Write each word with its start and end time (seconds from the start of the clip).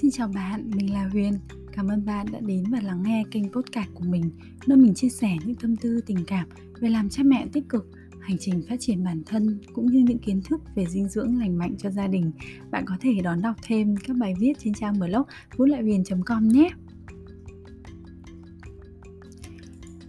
Xin 0.00 0.10
chào 0.10 0.28
bạn, 0.28 0.70
mình 0.76 0.92
là 0.92 1.08
Huyền. 1.08 1.38
Cảm 1.72 1.88
ơn 1.88 2.04
bạn 2.06 2.26
đã 2.32 2.40
đến 2.40 2.64
và 2.70 2.80
lắng 2.80 3.02
nghe 3.02 3.24
kênh 3.30 3.52
podcast 3.52 3.88
của 3.94 4.04
mình, 4.04 4.30
nơi 4.66 4.78
mình 4.78 4.94
chia 4.94 5.08
sẻ 5.08 5.36
những 5.44 5.54
tâm 5.54 5.76
tư 5.76 6.00
tình 6.06 6.24
cảm 6.26 6.48
về 6.80 6.88
làm 6.88 7.08
cha 7.08 7.22
mẹ 7.22 7.46
tích 7.52 7.68
cực, 7.68 7.90
hành 8.20 8.36
trình 8.40 8.62
phát 8.68 8.76
triển 8.80 9.04
bản 9.04 9.22
thân 9.26 9.60
cũng 9.72 9.86
như 9.86 9.98
những 9.98 10.18
kiến 10.18 10.42
thức 10.42 10.60
về 10.74 10.86
dinh 10.86 11.08
dưỡng 11.08 11.38
lành 11.38 11.58
mạnh 11.58 11.74
cho 11.78 11.90
gia 11.90 12.06
đình. 12.06 12.32
Bạn 12.70 12.84
có 12.86 12.96
thể 13.00 13.12
đón 13.22 13.42
đọc 13.42 13.56
thêm 13.62 13.96
các 13.96 14.16
bài 14.16 14.34
viết 14.40 14.52
trên 14.58 14.74
trang 14.74 14.98
blog 14.98 15.22
vuốt.lại.com 15.56 16.48
nhé. 16.48 16.70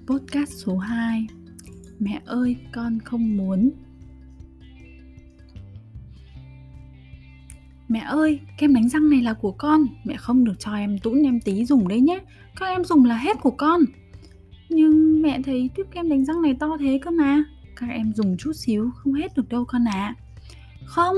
Podcast 0.07 0.51
số 0.51 0.77
2 0.77 1.27
Mẹ 1.99 2.21
ơi, 2.25 2.55
con 2.73 2.99
không 2.99 3.37
muốn 3.37 3.71
Mẹ 7.89 7.99
ơi, 7.99 8.39
kem 8.57 8.73
đánh 8.73 8.89
răng 8.89 9.09
này 9.09 9.21
là 9.21 9.33
của 9.33 9.51
con, 9.51 9.85
mẹ 10.03 10.15
không 10.17 10.43
được 10.43 10.59
cho 10.59 10.73
em 10.73 10.99
tũn 10.99 11.23
em 11.23 11.39
tí 11.41 11.65
dùng 11.65 11.87
đấy 11.87 12.01
nhé. 12.01 12.19
Các 12.55 12.65
em 12.65 12.83
dùng 12.83 13.05
là 13.05 13.17
hết 13.17 13.37
của 13.41 13.51
con. 13.51 13.81
Nhưng 14.69 15.21
mẹ 15.21 15.41
thấy 15.45 15.69
tiếp 15.75 15.83
kem 15.91 16.09
đánh 16.09 16.25
răng 16.25 16.41
này 16.41 16.55
to 16.59 16.77
thế 16.79 16.99
cơ 17.01 17.11
mà. 17.11 17.43
Các 17.75 17.87
em 17.89 18.13
dùng 18.13 18.37
chút 18.37 18.51
xíu 18.55 18.91
không 18.95 19.13
hết 19.13 19.35
được 19.35 19.49
đâu 19.49 19.65
con 19.65 19.87
ạ. 19.87 19.91
À. 19.93 20.15
Không, 20.85 21.15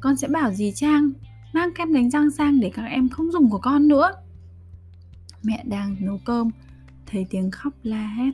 con 0.00 0.16
sẽ 0.16 0.28
bảo 0.28 0.52
dì 0.52 0.72
Trang 0.74 1.10
mang 1.52 1.74
kem 1.74 1.92
đánh 1.92 2.10
răng 2.10 2.30
sang 2.30 2.60
để 2.60 2.70
các 2.74 2.84
em 2.84 3.08
không 3.08 3.32
dùng 3.32 3.50
của 3.50 3.58
con 3.58 3.88
nữa. 3.88 4.12
Mẹ 5.42 5.64
đang 5.66 5.96
nấu 6.00 6.18
cơm, 6.24 6.50
thấy 7.06 7.26
tiếng 7.30 7.50
khóc 7.50 7.74
la 7.82 8.06
hét. 8.06 8.30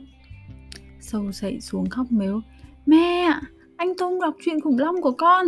Sâu 0.99 1.31
dậy 1.31 1.61
xuống 1.61 1.89
khóc 1.89 2.11
mếu. 2.11 2.41
Mẹ, 2.85 3.33
anh 3.77 3.93
Tông 3.97 4.21
đọc 4.21 4.35
chuyện 4.45 4.61
khủng 4.61 4.77
long 4.77 5.01
của 5.01 5.11
con. 5.11 5.45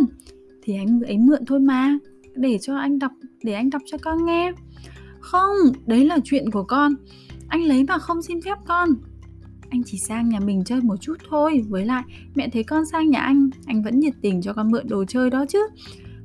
Thì 0.62 0.76
anh 0.76 1.00
ấy 1.00 1.18
mượn 1.18 1.44
thôi 1.46 1.60
mà, 1.60 1.98
để 2.34 2.58
cho 2.58 2.76
anh 2.76 2.98
đọc, 2.98 3.12
để 3.42 3.52
anh 3.52 3.70
đọc 3.70 3.82
cho 3.86 3.98
con 3.98 4.24
nghe. 4.24 4.52
Không, 5.20 5.56
đấy 5.86 6.04
là 6.04 6.18
chuyện 6.24 6.50
của 6.50 6.64
con. 6.64 6.94
Anh 7.48 7.62
lấy 7.62 7.84
mà 7.84 7.98
không 7.98 8.22
xin 8.22 8.42
phép 8.42 8.58
con. 8.66 8.88
Anh 9.70 9.82
chỉ 9.84 9.98
sang 9.98 10.28
nhà 10.28 10.40
mình 10.40 10.64
chơi 10.64 10.80
một 10.80 10.96
chút 11.00 11.16
thôi. 11.30 11.64
Với 11.68 11.84
lại, 11.84 12.02
mẹ 12.34 12.48
thấy 12.52 12.64
con 12.64 12.86
sang 12.86 13.10
nhà 13.10 13.20
anh 13.20 13.50
anh 13.66 13.82
vẫn 13.82 14.00
nhiệt 14.00 14.14
tình 14.22 14.42
cho 14.42 14.52
con 14.52 14.70
mượn 14.70 14.88
đồ 14.88 15.04
chơi 15.04 15.30
đó 15.30 15.44
chứ. 15.48 15.66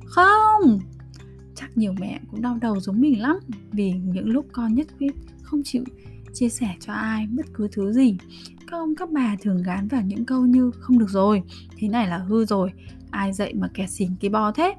Không! 0.04 0.80
Chắc 1.54 1.78
nhiều 1.78 1.94
mẹ 2.00 2.20
cũng 2.30 2.42
đau 2.42 2.58
đầu 2.60 2.80
giống 2.80 3.00
mình 3.00 3.22
lắm. 3.22 3.36
Vì 3.72 3.92
những 3.92 4.28
lúc 4.28 4.46
con 4.52 4.74
nhất 4.74 4.86
quyết 4.98 5.12
không 5.42 5.62
chịu 5.64 5.84
chia 6.32 6.48
sẻ 6.48 6.74
cho 6.80 6.92
ai 6.92 7.26
bất 7.26 7.46
cứ 7.54 7.68
thứ 7.72 7.92
gì. 7.92 8.16
Các 8.66 8.76
ông, 8.76 8.94
các 8.94 9.10
bà 9.10 9.36
thường 9.40 9.62
gán 9.62 9.88
vào 9.88 10.02
những 10.02 10.24
câu 10.24 10.46
như 10.46 10.70
không 10.70 10.98
được 10.98 11.08
rồi, 11.08 11.42
thế 11.76 11.88
này 11.88 12.08
là 12.08 12.18
hư 12.18 12.44
rồi, 12.44 12.72
ai 13.10 13.32
dậy 13.32 13.54
mà 13.54 13.68
kẹt 13.74 13.90
xỉn 13.90 14.08
cái 14.20 14.30
bò 14.30 14.52
thế? 14.52 14.74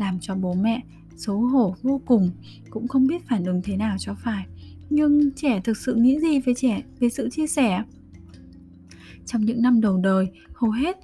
Làm 0.00 0.18
cho 0.20 0.34
bố 0.34 0.54
mẹ 0.54 0.82
xấu 1.16 1.40
hổ 1.40 1.74
vô 1.82 2.00
cùng 2.06 2.30
cũng 2.70 2.88
không 2.88 3.06
biết 3.06 3.28
phản 3.28 3.44
ứng 3.44 3.60
thế 3.64 3.76
nào 3.76 3.96
cho 3.98 4.14
phải. 4.14 4.46
Nhưng 4.90 5.30
trẻ 5.36 5.60
thực 5.64 5.76
sự 5.76 5.94
nghĩ 5.94 6.18
gì 6.20 6.40
về 6.40 6.54
trẻ 6.54 6.82
về 7.00 7.08
sự 7.08 7.28
chia 7.30 7.46
sẻ? 7.46 7.82
Trong 9.26 9.44
những 9.44 9.62
năm 9.62 9.80
đầu 9.80 9.96
đời 9.96 10.26
hầu 10.54 10.70
hết 10.70 10.96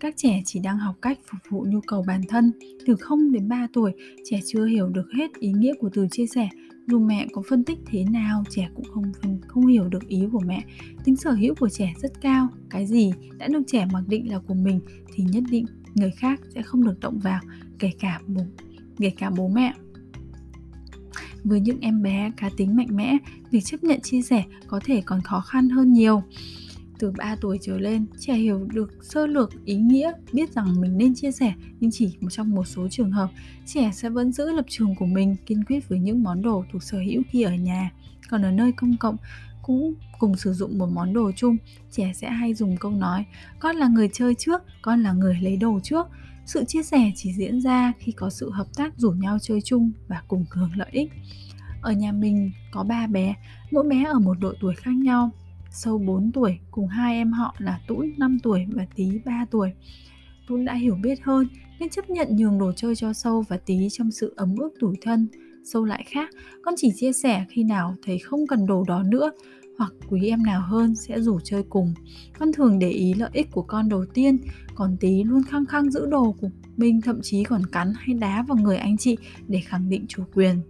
các 0.00 0.14
trẻ 0.16 0.42
chỉ 0.44 0.60
đang 0.60 0.78
học 0.78 0.94
cách 1.02 1.18
phục 1.30 1.40
vụ 1.50 1.66
nhu 1.68 1.80
cầu 1.80 2.04
bản 2.06 2.20
thân. 2.28 2.52
Từ 2.86 2.96
0 2.96 3.32
đến 3.32 3.48
3 3.48 3.66
tuổi 3.72 3.92
trẻ 4.24 4.40
chưa 4.46 4.64
hiểu 4.64 4.88
được 4.88 5.06
hết 5.16 5.30
ý 5.38 5.52
nghĩa 5.52 5.74
của 5.80 5.90
từ 5.92 6.06
chia 6.10 6.26
sẻ. 6.26 6.48
Dù 6.86 6.98
mẹ 6.98 7.26
có 7.32 7.42
phân 7.48 7.64
tích 7.64 7.78
thế 7.86 8.04
nào 8.04 8.44
trẻ 8.50 8.68
cũng 8.74 8.84
không 8.94 9.12
phân, 9.22 9.40
không 9.46 9.66
hiểu 9.66 9.88
được 9.88 10.08
ý 10.08 10.22
của 10.32 10.40
mẹ. 10.46 10.64
Tính 11.04 11.16
sở 11.16 11.30
hữu 11.30 11.54
của 11.54 11.68
trẻ 11.68 11.94
rất 12.02 12.20
cao. 12.20 12.48
Cái 12.70 12.86
gì 12.86 13.12
đã 13.38 13.48
được 13.48 13.62
trẻ 13.66 13.86
mặc 13.92 14.02
định 14.08 14.30
là 14.30 14.38
của 14.38 14.54
mình 14.54 14.80
thì 15.14 15.24
nhất 15.24 15.44
định 15.50 15.66
người 15.96 16.10
khác 16.10 16.40
sẽ 16.54 16.62
không 16.62 16.84
được 16.84 17.00
động 17.00 17.18
vào 17.18 17.40
kể 17.78 17.90
cả 17.98 18.20
bố 18.26 18.42
kể 18.98 19.10
cả 19.10 19.30
bố 19.30 19.48
mẹ 19.48 19.74
với 21.44 21.60
những 21.60 21.80
em 21.80 22.02
bé 22.02 22.30
cá 22.36 22.50
tính 22.56 22.76
mạnh 22.76 22.96
mẽ 22.96 23.16
việc 23.50 23.64
chấp 23.64 23.84
nhận 23.84 24.00
chia 24.00 24.22
sẻ 24.22 24.44
có 24.66 24.80
thể 24.84 25.02
còn 25.06 25.22
khó 25.22 25.40
khăn 25.40 25.68
hơn 25.68 25.92
nhiều 25.92 26.22
từ 26.98 27.10
3 27.10 27.36
tuổi 27.40 27.58
trở 27.62 27.78
lên, 27.78 28.06
trẻ 28.18 28.34
hiểu 28.34 28.66
được 28.74 28.92
sơ 29.02 29.26
lược 29.26 29.64
ý 29.64 29.76
nghĩa, 29.76 30.12
biết 30.32 30.52
rằng 30.52 30.80
mình 30.80 30.98
nên 30.98 31.14
chia 31.14 31.32
sẻ, 31.32 31.52
nhưng 31.80 31.90
chỉ 31.90 32.16
trong 32.30 32.50
một 32.50 32.64
số 32.64 32.88
trường 32.88 33.10
hợp, 33.10 33.30
trẻ 33.66 33.90
sẽ 33.94 34.10
vẫn 34.10 34.32
giữ 34.32 34.52
lập 34.52 34.64
trường 34.68 34.94
của 34.94 35.06
mình, 35.06 35.36
kiên 35.46 35.64
quyết 35.64 35.88
với 35.88 35.98
những 35.98 36.22
món 36.22 36.42
đồ 36.42 36.64
thuộc 36.72 36.82
sở 36.82 36.98
hữu 36.98 37.22
khi 37.30 37.42
ở 37.42 37.54
nhà. 37.54 37.90
Còn 38.30 38.42
ở 38.42 38.50
nơi 38.50 38.72
công 38.72 38.96
cộng, 38.96 39.16
cũng 39.66 39.94
cùng 40.18 40.36
sử 40.36 40.52
dụng 40.52 40.78
một 40.78 40.86
món 40.92 41.12
đồ 41.12 41.32
chung, 41.36 41.56
trẻ 41.90 42.12
sẽ 42.14 42.30
hay 42.30 42.54
dùng 42.54 42.76
câu 42.76 42.90
nói 42.90 43.24
con 43.58 43.76
là 43.76 43.88
người 43.88 44.08
chơi 44.12 44.34
trước, 44.34 44.62
con 44.82 45.02
là 45.02 45.12
người 45.12 45.38
lấy 45.40 45.56
đồ 45.56 45.80
trước. 45.82 46.06
Sự 46.46 46.64
chia 46.64 46.82
sẻ 46.82 47.12
chỉ 47.16 47.32
diễn 47.32 47.60
ra 47.60 47.92
khi 47.98 48.12
có 48.12 48.30
sự 48.30 48.50
hợp 48.50 48.66
tác 48.76 48.92
rủ 48.96 49.10
nhau 49.10 49.38
chơi 49.42 49.60
chung 49.60 49.92
và 50.08 50.22
cùng 50.28 50.44
hưởng 50.50 50.70
lợi 50.76 50.88
ích. 50.90 51.12
Ở 51.82 51.92
nhà 51.92 52.12
mình 52.12 52.50
có 52.72 52.84
ba 52.84 53.06
bé, 53.06 53.34
mỗi 53.70 53.84
bé 53.84 54.04
ở 54.04 54.18
một 54.18 54.36
độ 54.40 54.52
tuổi 54.60 54.74
khác 54.74 54.94
nhau. 54.94 55.30
Sâu 55.70 55.98
4 55.98 56.32
tuổi 56.32 56.58
cùng 56.70 56.88
hai 56.88 57.14
em 57.14 57.32
họ 57.32 57.54
là 57.58 57.80
Tũn 57.88 58.12
5 58.18 58.38
tuổi 58.42 58.66
và 58.68 58.86
Tí 58.94 59.20
3 59.24 59.46
tuổi. 59.50 59.72
Tũn 60.48 60.64
đã 60.64 60.74
hiểu 60.74 60.94
biết 61.02 61.18
hơn 61.22 61.48
nên 61.80 61.88
chấp 61.88 62.10
nhận 62.10 62.36
nhường 62.36 62.58
đồ 62.58 62.72
chơi 62.76 62.96
cho 62.96 63.12
Sâu 63.12 63.44
và 63.48 63.56
Tí 63.56 63.88
trong 63.92 64.10
sự 64.10 64.34
ấm 64.36 64.56
ức 64.56 64.74
tủi 64.80 64.96
thân. 65.02 65.28
Sâu 65.66 65.84
lại 65.84 66.04
khác, 66.08 66.30
con 66.62 66.74
chỉ 66.76 66.90
chia 66.96 67.12
sẻ 67.12 67.44
khi 67.48 67.64
nào 67.64 67.96
thấy 68.02 68.18
không 68.18 68.46
cần 68.46 68.66
đồ 68.66 68.84
đó 68.88 69.02
nữa 69.02 69.30
hoặc 69.78 69.92
quý 70.08 70.28
em 70.28 70.42
nào 70.42 70.60
hơn 70.60 70.94
sẽ 70.94 71.20
rủ 71.20 71.40
chơi 71.40 71.62
cùng. 71.68 71.94
Con 72.38 72.52
thường 72.52 72.78
để 72.78 72.90
ý 72.90 73.14
lợi 73.14 73.30
ích 73.32 73.50
của 73.52 73.62
con 73.62 73.88
đầu 73.88 74.04
tiên, 74.14 74.38
còn 74.74 74.96
tí 75.00 75.24
luôn 75.24 75.42
khăng 75.42 75.66
khăng 75.66 75.90
giữ 75.90 76.06
đồ 76.06 76.34
của 76.40 76.48
mình 76.76 77.00
thậm 77.00 77.20
chí 77.22 77.44
còn 77.44 77.66
cắn 77.66 77.92
hay 77.96 78.14
đá 78.14 78.44
vào 78.48 78.56
người 78.56 78.76
anh 78.76 78.96
chị 78.96 79.16
để 79.48 79.60
khẳng 79.60 79.88
định 79.88 80.04
chủ 80.08 80.22
quyền. 80.34 80.60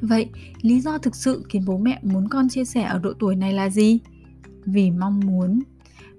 Vậy, 0.00 0.28
lý 0.62 0.80
do 0.80 0.98
thực 0.98 1.16
sự 1.16 1.44
khiến 1.48 1.62
bố 1.66 1.78
mẹ 1.78 2.00
muốn 2.02 2.28
con 2.28 2.48
chia 2.48 2.64
sẻ 2.64 2.82
ở 2.82 2.98
độ 2.98 3.12
tuổi 3.18 3.36
này 3.36 3.52
là 3.52 3.70
gì? 3.70 3.98
Vì 4.64 4.90
mong 4.90 5.20
muốn. 5.20 5.60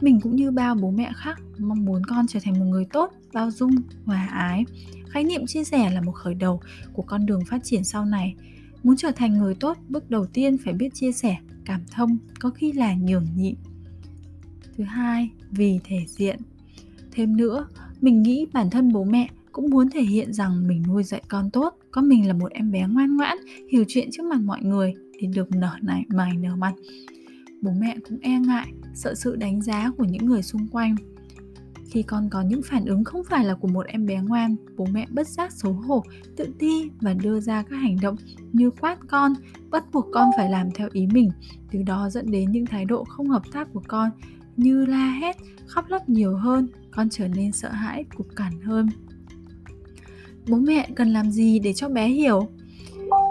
Mình 0.02 0.20
cũng 0.22 0.36
như 0.36 0.52
bao 0.52 0.76
bố 0.76 0.92
mẹ 0.92 1.12
khác 1.16 1.42
mong 1.58 1.86
muốn 1.86 2.02
con 2.08 2.28
trở 2.28 2.40
thành 2.44 2.60
một 2.60 2.66
người 2.66 2.86
tốt, 2.94 3.14
bao 3.34 3.52
dung, 3.52 3.76
hòa 4.06 4.28
ái. 4.32 4.66
Khái 5.10 5.24
niệm 5.24 5.46
chia 5.46 5.64
sẻ 5.64 5.92
là 5.92 6.02
một 6.02 6.12
khởi 6.12 6.34
đầu 6.34 6.62
của 6.94 7.02
con 7.02 7.26
đường 7.26 7.46
phát 7.46 7.60
triển 7.64 7.84
sau 7.84 8.06
này. 8.06 8.36
Muốn 8.84 8.96
trở 8.98 9.12
thành 9.12 9.38
người 9.38 9.56
tốt, 9.56 9.78
bước 9.90 10.10
đầu 10.10 10.26
tiên 10.26 10.58
phải 10.58 10.74
biết 10.74 10.94
chia 10.94 11.12
sẻ, 11.12 11.38
cảm 11.66 11.82
thông, 11.92 12.18
có 12.40 12.50
khi 12.50 12.72
là 12.72 12.96
nhường 12.96 13.26
nhịn. 13.36 13.56
Thứ 14.78 14.84
hai, 14.84 15.30
vì 15.52 15.80
thể 15.84 16.06
diện. 16.08 16.40
Thêm 17.12 17.38
nữa, 17.38 17.68
mình 18.02 18.24
nghĩ 18.24 18.46
bản 18.54 18.70
thân 18.70 18.94
bố 18.94 19.04
mẹ 19.04 19.30
cũng 19.52 19.70
muốn 19.70 19.90
thể 19.90 20.02
hiện 20.02 20.34
rằng 20.34 20.68
mình 20.68 20.84
nuôi 20.88 21.04
dạy 21.04 21.22
con 21.28 21.50
tốt, 21.50 21.78
con 21.92 22.08
mình 22.08 22.28
là 22.28 22.34
một 22.34 22.52
em 22.52 22.72
bé 22.72 22.88
ngoan 22.88 23.18
ngoãn, 23.18 23.38
hiểu 23.72 23.84
chuyện 23.88 24.10
trước 24.12 24.26
mặt 24.26 24.42
mọi 24.42 24.62
người 24.62 24.94
để 25.22 25.28
được 25.28 25.52
nở 25.52 25.76
này 25.82 26.06
mày 26.10 26.38
nở 26.38 26.56
mặt. 26.56 26.74
Bố 27.64 27.72
mẹ 27.80 27.98
cũng 28.10 28.20
e 28.22 28.40
ngại, 28.40 28.68
sợ 28.94 29.16
sự 29.16 29.36
đánh 29.36 29.62
giá 29.62 29.92
của 29.98 30.04
những 30.04 30.26
người 30.26 30.44
xung 30.44 30.68
quanh. 30.68 30.96
Khi 31.90 32.04
con 32.04 32.30
có 32.30 32.42
những 32.42 32.62
phản 32.64 32.86
ứng 32.86 33.04
không 33.04 33.24
phải 33.30 33.46
là 33.46 33.56
của 33.56 33.68
một 33.68 33.86
em 33.86 34.06
bé 34.06 34.22
ngoan, 34.22 34.56
bố 34.78 34.86
mẹ 34.92 35.08
bất 35.10 35.28
giác 35.28 35.52
xấu 35.52 35.74
hổ, 35.74 36.04
tự 36.38 36.54
ti 36.60 36.90
và 37.02 37.14
đưa 37.14 37.40
ra 37.40 37.64
các 37.64 37.76
hành 37.76 37.98
động 38.02 38.16
như 38.54 38.72
quát 38.72 38.98
con, 39.08 39.34
bắt 39.70 39.84
buộc 39.92 40.06
con 40.14 40.30
phải 40.38 40.50
làm 40.50 40.72
theo 40.72 40.90
ý 40.92 41.08
mình, 41.08 41.30
từ 41.72 41.84
đó 41.84 42.10
dẫn 42.10 42.32
đến 42.32 42.52
những 42.52 42.66
thái 42.66 42.86
độ 42.86 43.04
không 43.04 43.30
hợp 43.30 43.44
tác 43.52 43.68
của 43.74 43.84
con 43.88 44.10
như 44.58 44.86
la 44.86 45.12
hét, 45.12 45.38
khóc 45.66 45.86
lóc 45.90 46.10
nhiều 46.10 46.36
hơn, 46.36 46.68
con 46.92 47.10
trở 47.10 47.28
nên 47.28 47.52
sợ 47.52 47.70
hãi, 47.70 48.06
cục 48.18 48.28
cản 48.36 48.62
hơn. 48.62 48.90
Bố 50.48 50.58
mẹ 50.58 50.90
cần 50.96 51.10
làm 51.10 51.32
gì 51.32 51.60
để 51.60 51.74
cho 51.74 51.90
bé 51.90 52.08
hiểu? 52.08 52.48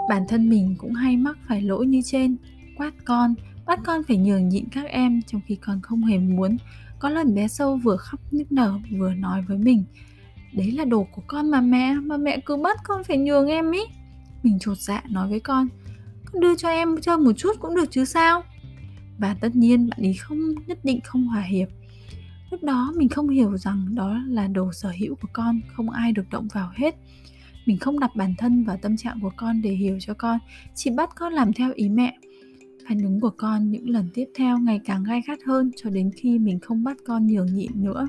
Bản 0.09 0.23
thân 0.29 0.49
mình 0.49 0.75
cũng 0.77 0.93
hay 0.93 1.17
mắc 1.17 1.37
phải 1.47 1.61
lỗi 1.61 1.87
như 1.87 2.01
trên, 2.05 2.35
quát 2.77 2.93
con, 3.05 3.35
bắt 3.65 3.79
con 3.85 4.03
phải 4.07 4.17
nhường 4.17 4.49
nhịn 4.49 4.65
các 4.71 4.85
em 4.85 5.21
trong 5.27 5.41
khi 5.45 5.55
con 5.55 5.81
không 5.81 6.03
hề 6.03 6.17
muốn. 6.17 6.57
Có 6.99 7.09
lần 7.09 7.35
bé 7.35 7.47
sâu 7.47 7.77
vừa 7.77 7.97
khóc 7.97 8.19
nức 8.31 8.51
nở 8.51 8.79
vừa 8.91 9.13
nói 9.13 9.41
với 9.47 9.57
mình 9.57 9.83
Đấy 10.53 10.71
là 10.71 10.85
đồ 10.85 11.07
của 11.11 11.21
con 11.27 11.51
mà 11.51 11.61
mẹ, 11.61 11.93
mà 11.93 12.17
mẹ 12.17 12.39
cứ 12.45 12.57
bắt 12.57 12.79
con 12.83 13.03
phải 13.03 13.17
nhường 13.17 13.47
em 13.47 13.71
ý 13.71 13.79
Mình 14.43 14.59
trột 14.59 14.77
dạ 14.77 15.03
nói 15.09 15.29
với 15.29 15.39
con 15.39 15.67
Con 16.25 16.41
đưa 16.41 16.55
cho 16.55 16.69
em 16.69 17.01
chơi 17.01 17.17
một 17.17 17.31
chút 17.37 17.51
cũng 17.59 17.75
được 17.75 17.91
chứ 17.91 18.05
sao 18.05 18.43
Và 19.17 19.35
tất 19.41 19.55
nhiên 19.55 19.89
bạn 19.89 19.99
ý 20.01 20.13
không 20.13 20.39
nhất 20.67 20.79
định 20.83 20.99
không 21.03 21.27
hòa 21.27 21.41
hiệp 21.41 21.67
Lúc 22.53 22.63
đó 22.63 22.93
mình 22.95 23.09
không 23.09 23.29
hiểu 23.29 23.57
rằng 23.57 23.95
đó 23.95 24.17
là 24.27 24.47
đồ 24.47 24.71
sở 24.73 24.91
hữu 24.99 25.15
của 25.15 25.27
con, 25.33 25.61
không 25.73 25.89
ai 25.89 26.11
được 26.11 26.29
động 26.31 26.47
vào 26.53 26.71
hết. 26.75 26.95
Mình 27.65 27.77
không 27.77 27.99
đặt 27.99 28.15
bản 28.15 28.35
thân 28.37 28.63
vào 28.63 28.77
tâm 28.81 28.97
trạng 28.97 29.19
của 29.21 29.31
con 29.35 29.61
để 29.61 29.69
hiểu 29.69 29.97
cho 29.99 30.13
con, 30.13 30.39
chỉ 30.75 30.89
bắt 30.89 31.09
con 31.15 31.33
làm 31.33 31.53
theo 31.53 31.71
ý 31.75 31.89
mẹ. 31.89 32.17
Phản 32.87 33.03
ứng 33.03 33.19
của 33.19 33.29
con 33.29 33.71
những 33.71 33.89
lần 33.89 34.09
tiếp 34.13 34.25
theo 34.35 34.59
ngày 34.59 34.79
càng 34.85 35.03
gai 35.03 35.21
gắt 35.27 35.39
hơn 35.45 35.71
cho 35.75 35.89
đến 35.89 36.11
khi 36.15 36.39
mình 36.39 36.59
không 36.59 36.83
bắt 36.83 36.97
con 37.05 37.27
nhường 37.27 37.53
nhịn 37.55 37.71
nữa. 37.83 38.07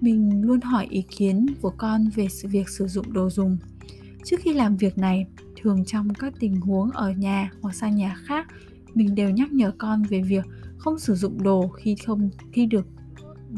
Mình 0.00 0.42
luôn 0.42 0.60
hỏi 0.60 0.86
ý 0.90 1.02
kiến 1.16 1.46
của 1.60 1.70
con 1.70 2.08
về 2.14 2.28
sự 2.28 2.48
việc 2.48 2.68
sử 2.68 2.86
dụng 2.86 3.12
đồ 3.12 3.30
dùng. 3.30 3.58
Trước 4.24 4.36
khi 4.40 4.52
làm 4.52 4.76
việc 4.76 4.98
này, 4.98 5.26
thường 5.62 5.84
trong 5.84 6.14
các 6.14 6.34
tình 6.40 6.60
huống 6.60 6.90
ở 6.90 7.10
nhà 7.10 7.50
hoặc 7.60 7.74
sang 7.74 7.96
nhà 7.96 8.16
khác, 8.24 8.46
mình 8.94 9.14
đều 9.14 9.30
nhắc 9.30 9.52
nhở 9.52 9.72
con 9.78 10.02
về 10.02 10.22
việc 10.22 10.44
không 10.78 10.98
sử 10.98 11.14
dụng 11.14 11.42
đồ 11.42 11.68
khi 11.68 11.96
không 12.06 12.30
khi 12.52 12.66
được 12.66 12.86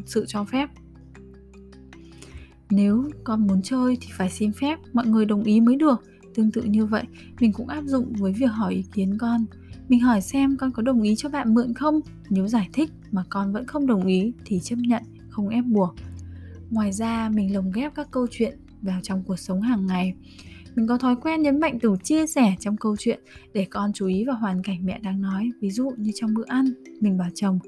sự 0.06 0.24
cho 0.28 0.44
phép 0.44 0.70
nếu 2.70 3.10
con 3.24 3.46
muốn 3.46 3.62
chơi 3.62 3.96
thì 4.00 4.08
phải 4.12 4.30
xin 4.30 4.52
phép 4.52 4.78
mọi 4.92 5.06
người 5.06 5.24
đồng 5.24 5.42
ý 5.42 5.60
mới 5.60 5.76
được 5.76 6.02
Tương 6.34 6.50
tự 6.50 6.62
như 6.62 6.86
vậy, 6.86 7.04
mình 7.40 7.52
cũng 7.52 7.68
áp 7.68 7.84
dụng 7.84 8.12
với 8.12 8.32
việc 8.32 8.50
hỏi 8.50 8.74
ý 8.74 8.84
kiến 8.94 9.18
con. 9.18 9.44
Mình 9.88 10.00
hỏi 10.00 10.20
xem 10.20 10.56
con 10.56 10.72
có 10.72 10.82
đồng 10.82 11.02
ý 11.02 11.14
cho 11.16 11.28
bạn 11.28 11.54
mượn 11.54 11.74
không? 11.74 12.00
Nếu 12.30 12.48
giải 12.48 12.68
thích 12.72 12.90
mà 13.12 13.24
con 13.28 13.52
vẫn 13.52 13.66
không 13.66 13.86
đồng 13.86 14.06
ý 14.06 14.32
thì 14.44 14.60
chấp 14.60 14.76
nhận, 14.76 15.02
không 15.28 15.48
ép 15.48 15.64
buộc. 15.64 15.94
Ngoài 16.70 16.92
ra, 16.92 17.30
mình 17.34 17.54
lồng 17.54 17.72
ghép 17.72 17.94
các 17.94 18.10
câu 18.10 18.26
chuyện 18.30 18.58
vào 18.82 19.00
trong 19.02 19.22
cuộc 19.22 19.38
sống 19.38 19.60
hàng 19.60 19.86
ngày. 19.86 20.14
Mình 20.74 20.86
có 20.86 20.98
thói 20.98 21.16
quen 21.16 21.42
nhấn 21.42 21.60
mạnh 21.60 21.78
từ 21.82 21.96
chia 22.02 22.26
sẻ 22.26 22.54
trong 22.60 22.76
câu 22.76 22.96
chuyện 22.98 23.20
để 23.52 23.64
con 23.70 23.92
chú 23.92 24.06
ý 24.06 24.24
vào 24.24 24.36
hoàn 24.36 24.62
cảnh 24.62 24.78
mẹ 24.84 24.98
đang 25.02 25.20
nói. 25.20 25.50
Ví 25.60 25.70
dụ 25.70 25.90
như 25.98 26.10
trong 26.14 26.34
bữa 26.34 26.44
ăn, 26.46 26.64
mình 27.00 27.18
bảo 27.18 27.28
chồng, 27.34 27.58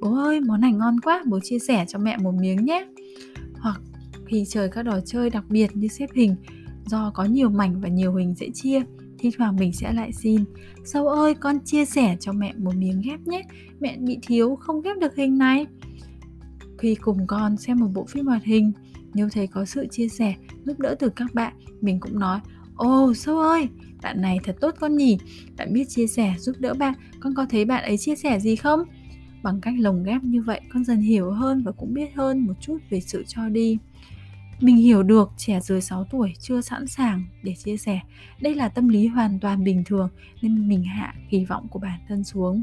bố 0.00 0.16
ơi 0.16 0.40
món 0.40 0.60
này 0.60 0.72
ngon 0.72 1.00
quá, 1.00 1.22
bố 1.26 1.40
chia 1.40 1.58
sẻ 1.58 1.84
cho 1.88 1.98
mẹ 1.98 2.16
một 2.16 2.34
miếng 2.34 2.64
nhé. 2.64 2.86
Hoặc 3.58 3.80
khi 4.26 4.44
chơi 4.48 4.68
các 4.68 4.82
trò 4.82 5.00
chơi 5.06 5.30
đặc 5.30 5.44
biệt 5.48 5.76
như 5.76 5.88
xếp 5.88 6.10
hình, 6.14 6.36
do 6.86 7.10
có 7.14 7.24
nhiều 7.24 7.50
mảnh 7.50 7.80
và 7.80 7.88
nhiều 7.88 8.14
hình 8.14 8.34
dễ 8.34 8.50
chia, 8.54 8.82
thi 9.18 9.30
thoảng 9.38 9.56
mình 9.56 9.72
sẽ 9.72 9.92
lại 9.92 10.12
xin. 10.12 10.44
Sâu 10.84 11.08
ơi 11.08 11.34
con 11.34 11.58
chia 11.64 11.84
sẻ 11.84 12.16
cho 12.20 12.32
mẹ 12.32 12.52
một 12.56 12.76
miếng 12.76 13.00
ghép 13.04 13.20
nhé. 13.20 13.42
Mẹ 13.80 13.96
bị 13.96 14.18
thiếu 14.22 14.56
không 14.56 14.82
ghép 14.82 14.98
được 14.98 15.16
hình 15.16 15.38
này. 15.38 15.66
Khi 16.78 16.94
cùng 16.94 17.26
con 17.26 17.56
xem 17.56 17.80
một 17.80 17.88
bộ 17.94 18.04
phim 18.04 18.26
hoạt 18.26 18.44
hình 18.44 18.72
Nếu 19.14 19.28
thấy 19.32 19.46
có 19.46 19.64
sự 19.64 19.86
chia 19.90 20.08
sẻ, 20.08 20.34
giúp 20.64 20.80
đỡ 20.80 20.94
từ 20.98 21.08
các 21.08 21.34
bạn 21.34 21.52
Mình 21.80 22.00
cũng 22.00 22.18
nói 22.18 22.40
Ồ 22.76 23.14
Sâu 23.14 23.38
ơi, 23.38 23.68
bạn 24.02 24.20
này 24.20 24.38
thật 24.44 24.56
tốt 24.60 24.74
con 24.80 24.96
nhỉ. 24.96 25.18
Bạn 25.56 25.72
biết 25.72 25.84
chia 25.88 26.06
sẻ 26.06 26.34
giúp 26.38 26.56
đỡ 26.58 26.74
bạn. 26.74 26.94
Con 27.20 27.34
có 27.34 27.46
thấy 27.50 27.64
bạn 27.64 27.82
ấy 27.82 27.98
chia 27.98 28.16
sẻ 28.16 28.40
gì 28.40 28.56
không? 28.56 28.80
Bằng 29.42 29.60
cách 29.60 29.74
lồng 29.78 30.02
ghép 30.02 30.24
như 30.24 30.42
vậy 30.42 30.60
con 30.72 30.84
dần 30.84 31.00
hiểu 31.00 31.30
hơn 31.30 31.62
và 31.62 31.72
cũng 31.72 31.94
biết 31.94 32.14
hơn 32.14 32.46
một 32.46 32.52
chút 32.60 32.78
về 32.90 33.00
sự 33.00 33.24
cho 33.26 33.48
đi 33.48 33.78
mình 34.60 34.76
hiểu 34.76 35.02
được 35.02 35.32
trẻ 35.36 35.60
dưới 35.60 35.80
6 35.80 36.04
tuổi 36.04 36.32
chưa 36.40 36.60
sẵn 36.60 36.86
sàng 36.86 37.24
để 37.42 37.54
chia 37.54 37.76
sẻ. 37.76 38.00
Đây 38.40 38.54
là 38.54 38.68
tâm 38.68 38.88
lý 38.88 39.06
hoàn 39.06 39.40
toàn 39.40 39.64
bình 39.64 39.84
thường 39.84 40.08
nên 40.42 40.68
mình 40.68 40.84
hạ 40.84 41.14
kỳ 41.30 41.44
vọng 41.44 41.68
của 41.68 41.78
bản 41.78 42.00
thân 42.08 42.24
xuống. 42.24 42.62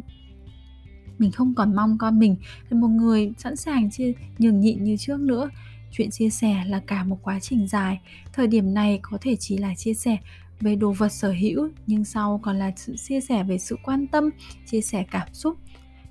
Mình 1.17 1.31
không 1.31 1.55
còn 1.55 1.75
mong 1.75 1.97
con 1.97 2.19
mình 2.19 2.35
là 2.69 2.79
một 2.79 2.87
người 2.87 3.31
sẵn 3.37 3.55
sàng 3.55 3.91
chia 3.91 4.13
nhường 4.37 4.59
nhịn 4.59 4.83
như 4.83 4.97
trước 4.97 5.19
nữa. 5.19 5.49
Chuyện 5.91 6.11
chia 6.11 6.29
sẻ 6.29 6.63
là 6.67 6.81
cả 6.87 7.03
một 7.03 7.17
quá 7.23 7.39
trình 7.39 7.67
dài. 7.67 7.99
Thời 8.33 8.47
điểm 8.47 8.73
này 8.73 8.99
có 9.01 9.17
thể 9.21 9.35
chỉ 9.39 9.57
là 9.57 9.75
chia 9.75 9.93
sẻ 9.93 10.17
về 10.59 10.75
đồ 10.75 10.91
vật 10.91 11.09
sở 11.09 11.31
hữu 11.31 11.69
nhưng 11.87 12.05
sau 12.05 12.39
còn 12.43 12.59
là 12.59 12.71
sự 12.75 12.95
chia 12.95 13.21
sẻ 13.21 13.43
về 13.43 13.57
sự 13.57 13.77
quan 13.83 14.07
tâm, 14.07 14.29
chia 14.65 14.81
sẻ 14.81 15.05
cảm 15.11 15.27
xúc, 15.33 15.57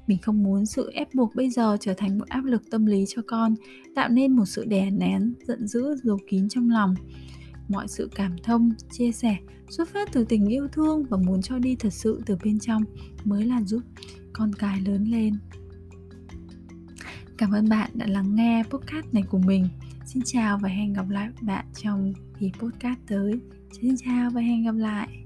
mình 0.06 0.18
không 0.18 0.42
muốn 0.42 0.66
sự 0.66 0.90
ép 0.94 1.14
buộc 1.14 1.34
bây 1.34 1.50
giờ 1.50 1.76
trở 1.80 1.94
thành 1.94 2.18
một 2.18 2.28
áp 2.28 2.44
lực 2.44 2.62
tâm 2.70 2.86
lý 2.86 3.04
cho 3.08 3.22
con, 3.26 3.54
tạo 3.94 4.08
nên 4.08 4.36
một 4.36 4.44
sự 4.44 4.64
đè 4.64 4.90
nén, 4.90 5.34
giận 5.46 5.66
dữ, 5.66 5.96
giấu 6.04 6.18
kín 6.28 6.48
trong 6.48 6.70
lòng. 6.70 6.94
Mọi 7.68 7.88
sự 7.88 8.10
cảm 8.14 8.36
thông, 8.42 8.70
chia 8.90 9.12
sẻ, 9.12 9.36
xuất 9.70 9.88
phát 9.88 10.12
từ 10.12 10.24
tình 10.24 10.46
yêu 10.46 10.68
thương 10.72 11.04
và 11.04 11.16
muốn 11.16 11.42
cho 11.42 11.58
đi 11.58 11.76
thật 11.76 11.92
sự 11.92 12.22
từ 12.26 12.36
bên 12.44 12.58
trong 12.58 12.82
mới 13.24 13.44
là 13.44 13.62
giúp 13.62 13.82
con 14.32 14.52
cái 14.52 14.80
lớn 14.80 15.04
lên. 15.04 15.34
Cảm 17.38 17.50
ơn 17.50 17.68
bạn 17.68 17.90
đã 17.94 18.06
lắng 18.06 18.34
nghe 18.34 18.62
podcast 18.70 19.06
này 19.12 19.22
của 19.22 19.38
mình. 19.38 19.68
Xin 20.06 20.22
chào 20.26 20.58
và 20.58 20.68
hẹn 20.68 20.92
gặp 20.92 21.08
lại 21.08 21.28
bạn 21.40 21.64
trong 21.82 22.12
kỳ 22.38 22.52
podcast 22.58 22.98
tới. 23.06 23.32
Xin 23.80 23.94
chào 24.04 24.30
và 24.30 24.40
hẹn 24.40 24.64
gặp 24.64 24.74
lại. 24.74 25.21